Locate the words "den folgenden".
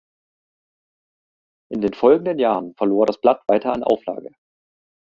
1.81-2.39